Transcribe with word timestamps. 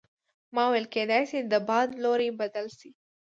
ما 0.55 0.63
وویل 0.67 0.87
کیدای 0.95 1.23
شي 1.29 1.39
د 1.41 1.53
باد 1.67 1.87
لوری 2.03 2.29
بدل 2.39 2.67
شي. 2.79 2.89